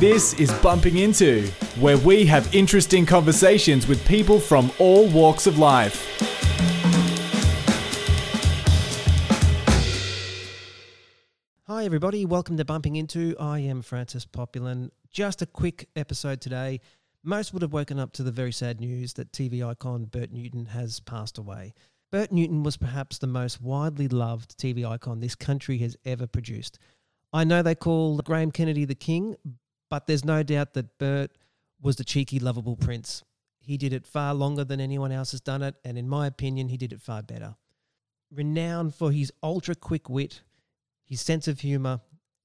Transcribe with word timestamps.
This 0.00 0.32
is 0.40 0.50
Bumping 0.60 0.96
Into, 0.96 1.46
where 1.78 1.98
we 1.98 2.24
have 2.24 2.54
interesting 2.54 3.04
conversations 3.04 3.86
with 3.86 4.02
people 4.08 4.40
from 4.40 4.72
all 4.78 5.06
walks 5.10 5.46
of 5.46 5.58
life. 5.58 6.08
Hi, 11.66 11.84
everybody. 11.84 12.24
Welcome 12.24 12.56
to 12.56 12.64
Bumping 12.64 12.96
Into. 12.96 13.36
I 13.38 13.58
am 13.58 13.82
Francis 13.82 14.24
Populin. 14.24 14.90
Just 15.10 15.42
a 15.42 15.46
quick 15.46 15.90
episode 15.94 16.40
today. 16.40 16.80
Most 17.22 17.52
would 17.52 17.60
have 17.60 17.74
woken 17.74 17.98
up 17.98 18.14
to 18.14 18.22
the 18.22 18.32
very 18.32 18.52
sad 18.52 18.80
news 18.80 19.12
that 19.12 19.32
TV 19.32 19.62
icon 19.62 20.06
Bert 20.06 20.32
Newton 20.32 20.64
has 20.64 21.00
passed 21.00 21.36
away. 21.36 21.74
Bert 22.10 22.32
Newton 22.32 22.62
was 22.62 22.78
perhaps 22.78 23.18
the 23.18 23.26
most 23.26 23.60
widely 23.60 24.08
loved 24.08 24.56
TV 24.56 24.82
icon 24.82 25.20
this 25.20 25.34
country 25.34 25.76
has 25.76 25.94
ever 26.06 26.26
produced. 26.26 26.78
I 27.34 27.44
know 27.44 27.62
they 27.62 27.74
call 27.74 28.16
Graham 28.20 28.50
Kennedy 28.50 28.86
the 28.86 28.94
king, 28.94 29.36
but 29.90 30.06
there's 30.06 30.24
no 30.24 30.42
doubt 30.42 30.72
that 30.74 30.98
Bert 30.98 31.32
was 31.82 31.96
the 31.96 32.04
cheeky, 32.04 32.38
lovable 32.38 32.76
prince. 32.76 33.22
He 33.58 33.76
did 33.76 33.92
it 33.92 34.06
far 34.06 34.32
longer 34.32 34.64
than 34.64 34.80
anyone 34.80 35.12
else 35.12 35.32
has 35.32 35.40
done 35.40 35.62
it, 35.62 35.74
and 35.84 35.98
in 35.98 36.08
my 36.08 36.26
opinion, 36.26 36.68
he 36.68 36.76
did 36.76 36.92
it 36.92 37.02
far 37.02 37.22
better. 37.22 37.56
Renowned 38.32 38.94
for 38.94 39.10
his 39.10 39.32
ultra 39.42 39.74
quick 39.74 40.08
wit, 40.08 40.42
his 41.04 41.20
sense 41.20 41.48
of 41.48 41.60
humour, 41.60 42.00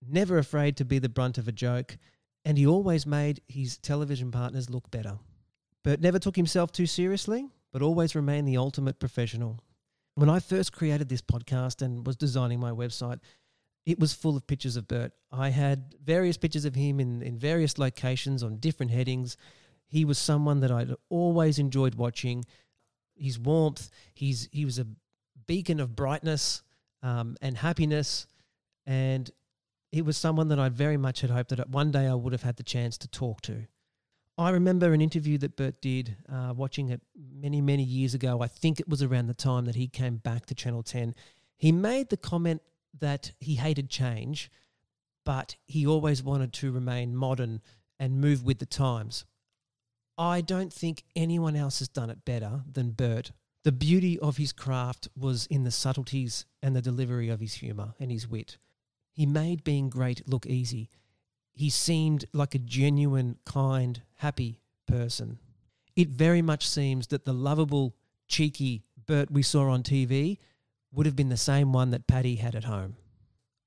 never 0.06 0.38
afraid 0.38 0.76
to 0.78 0.86
be 0.86 1.00
the 1.00 1.10
brunt 1.10 1.38
of 1.38 1.48
a 1.48 1.52
joke, 1.52 1.98
and 2.44 2.58
he 2.58 2.68
always 2.68 3.06
made 3.06 3.42
his 3.48 3.78
television 3.78 4.32
partners 4.32 4.70
look 4.70 4.90
better. 4.92 5.20
Bert 5.84 6.02
never 6.02 6.20
took 6.20 6.36
himself 6.36 6.72
too 6.72 6.88
seriously, 6.88 7.48
but 7.72 7.82
always 7.82 8.16
remained 8.16 8.48
the 8.48 8.58
ultimate 8.58 9.00
professional. 9.00 9.60
When 10.16 10.30
I 10.30 10.40
first 10.40 10.74
created 10.74 11.10
this 11.10 11.22
podcast 11.22 11.82
and 11.82 12.06
was 12.06 12.16
designing 12.16 12.60
my 12.60 12.72
website, 12.72 13.20
it 13.86 14.00
was 14.00 14.14
full 14.14 14.36
of 14.36 14.48
pictures 14.48 14.78
of 14.78 14.88
Bert. 14.88 15.12
I 15.32 15.50
had 15.50 15.96
various 16.04 16.38
pictures 16.38 16.66
of 16.66 16.76
him 16.76 17.00
in, 17.00 17.22
in 17.22 17.38
various 17.38 17.78
locations 17.78 18.42
on 18.42 18.58
different 18.58 18.92
headings. 18.92 19.38
He 19.88 20.06
was 20.06 20.18
someone 20.18 20.62
that 20.62 20.72
I'd 20.72 20.94
always 21.10 21.60
enjoyed 21.60 21.96
watching. 21.96 22.46
His 23.16 23.40
warmth, 23.40 23.90
he's, 24.14 24.50
he 24.52 24.66
was 24.66 24.80
a 24.80 24.88
beacon 25.46 25.80
of 25.80 25.96
brightness 25.96 26.64
um, 27.04 27.38
and 27.42 27.58
happiness. 27.58 28.26
And 28.88 29.30
he 29.92 30.02
was 30.02 30.18
someone 30.18 30.48
that 30.48 30.60
I 30.60 30.70
very 30.70 30.98
much 30.98 31.22
had 31.22 31.30
hoped 31.30 31.56
that 31.56 31.70
one 31.70 31.92
day 31.92 32.08
I 32.08 32.16
would 32.16 32.34
have 32.34 32.44
had 32.44 32.58
the 32.58 32.64
chance 32.64 32.98
to 33.00 33.08
talk 33.08 33.42
to. 33.42 33.68
I 34.38 34.50
remember 34.50 34.92
an 34.92 35.00
interview 35.00 35.38
that 35.38 35.56
Bert 35.56 35.82
did, 35.82 36.18
uh, 36.30 36.54
watching 36.56 36.90
it 36.90 37.02
many, 37.16 37.62
many 37.62 37.84
years 37.84 38.14
ago. 38.14 38.42
I 38.42 38.48
think 38.48 38.80
it 38.80 38.90
was 38.90 39.02
around 39.02 39.28
the 39.28 39.34
time 39.34 39.66
that 39.66 39.76
he 39.76 39.88
came 39.88 40.18
back 40.18 40.48
to 40.48 40.56
Channel 40.56 40.84
10. 40.84 41.16
He 41.56 41.72
made 41.72 42.10
the 42.10 42.18
comment 42.18 42.62
that 43.00 43.32
he 43.40 43.56
hated 43.56 43.90
change, 43.90 44.50
but 45.24 45.56
he 45.66 45.86
always 45.86 46.24
wanted 46.24 46.54
to 46.54 46.72
remain 46.72 47.16
modern 47.16 47.62
and 48.00 48.22
move 48.22 48.44
with 48.44 48.60
the 48.60 48.66
times. 48.66 49.26
I 50.18 50.42
don't 50.42 50.72
think 50.72 51.04
anyone 51.16 51.56
else 51.56 51.80
has 51.80 51.88
done 51.88 52.10
it 52.10 52.24
better 52.24 52.62
than 52.72 52.92
Bert. 52.92 53.32
The 53.64 53.72
beauty 53.72 54.20
of 54.20 54.38
his 54.38 54.54
craft 54.54 55.08
was 55.18 55.46
in 55.48 55.64
the 55.64 55.72
subtleties 55.72 56.46
and 56.62 56.76
the 56.76 56.82
delivery 56.82 57.30
of 57.30 57.40
his 57.40 57.56
humour 57.56 57.96
and 58.00 58.12
his 58.12 58.28
wit. 58.28 58.58
He 59.12 59.26
made 59.26 59.64
being 59.64 59.90
great 59.90 60.28
look 60.30 60.46
easy. 60.46 60.90
He 61.54 61.70
seemed 61.70 62.26
like 62.34 62.54
a 62.54 62.60
genuine, 62.60 63.38
kind, 63.46 64.02
happy 64.18 64.60
person. 64.88 65.40
It 65.96 66.10
very 66.10 66.42
much 66.42 66.68
seems 66.68 67.08
that 67.08 67.26
the 67.26 67.34
lovable, 67.34 67.96
cheeky 68.28 68.84
Bert 69.06 69.32
we 69.32 69.42
saw 69.42 69.70
on 69.70 69.84
TV 69.84 70.38
would 70.96 71.06
have 71.06 71.16
been 71.16 71.30
the 71.30 71.38
same 71.38 71.74
one 71.74 71.92
that 71.92 72.08
Patti 72.08 72.36
had 72.36 72.56
at 72.56 72.64
home. 72.64 72.96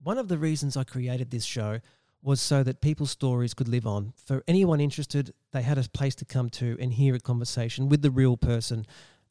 One 0.02 0.18
of 0.18 0.28
the 0.28 0.38
reasons 0.38 0.76
I 0.76 0.84
created 0.84 1.30
this 1.30 1.44
show 1.44 1.80
was 2.22 2.40
so 2.40 2.62
that 2.62 2.80
people's 2.80 3.10
stories 3.10 3.54
could 3.54 3.68
live 3.68 3.86
on. 3.86 4.12
For 4.24 4.42
anyone 4.48 4.80
interested, 4.80 5.32
they 5.52 5.62
had 5.62 5.78
a 5.78 5.88
place 5.88 6.14
to 6.16 6.24
come 6.24 6.50
to 6.50 6.76
and 6.80 6.92
hear 6.92 7.14
a 7.14 7.20
conversation 7.20 7.88
with 7.88 8.02
the 8.02 8.10
real 8.10 8.36
person, 8.36 8.86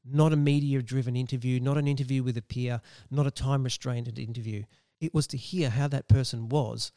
not 0.06 0.32
a 0.32 0.38
media 0.38 0.82
driven 0.82 1.16
interview, 1.16 1.60
not 1.60 1.78
an 1.78 1.88
interview 1.88 2.24
with 2.24 2.38
a 2.38 2.42
peer, 2.42 2.82
not 3.12 3.28
a 3.28 3.32
time 3.32 3.64
restrained 3.64 4.18
interview. 4.18 4.64
It 5.02 5.14
was 5.14 5.28
to 5.28 5.38
hear 5.38 5.70
how 5.70 5.88
that 5.90 6.08
person 6.08 6.50
was 6.50 6.92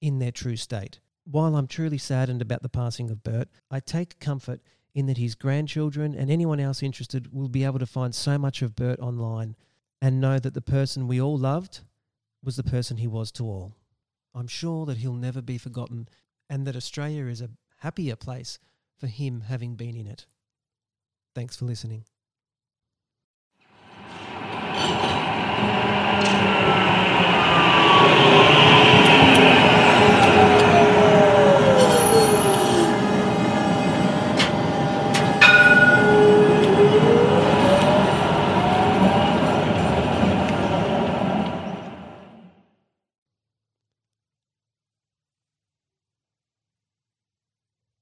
in 0.00 0.18
their 0.18 0.32
true 0.32 0.56
state. 0.56 1.00
While 1.24 1.56
I'm 1.56 1.66
truly 1.66 1.98
saddened 1.98 2.42
about 2.42 2.62
the 2.62 2.68
passing 2.68 3.10
of 3.10 3.22
Bert, 3.22 3.48
I 3.70 3.80
take 3.80 4.18
comfort 4.18 4.60
in 4.94 5.06
that 5.06 5.18
his 5.18 5.34
grandchildren 5.34 6.14
and 6.14 6.30
anyone 6.30 6.60
else 6.60 6.82
interested 6.82 7.32
will 7.32 7.48
be 7.48 7.64
able 7.64 7.78
to 7.78 7.86
find 7.86 8.14
so 8.14 8.36
much 8.36 8.62
of 8.62 8.74
Bert 8.74 8.98
online 9.00 9.54
and 10.00 10.20
know 10.20 10.38
that 10.38 10.54
the 10.54 10.62
person 10.62 11.08
we 11.08 11.20
all 11.20 11.38
loved 11.38 11.80
was 12.42 12.56
the 12.56 12.62
person 12.62 12.96
he 12.96 13.06
was 13.06 13.30
to 13.32 13.44
all. 13.44 13.74
I'm 14.34 14.48
sure 14.48 14.86
that 14.86 14.98
he'll 14.98 15.14
never 15.14 15.42
be 15.42 15.58
forgotten 15.58 16.08
and 16.48 16.66
that 16.66 16.76
Australia 16.76 17.26
is 17.26 17.40
a 17.40 17.50
happier 17.78 18.16
place 18.16 18.58
for 18.98 19.06
him 19.06 19.42
having 19.42 19.74
been 19.74 19.96
in 19.96 20.06
it. 20.06 20.26
Thanks 21.34 21.56
for 21.56 21.64
listening. 21.64 22.04